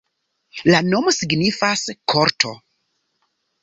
[0.73, 2.59] La nomo signifas: korto.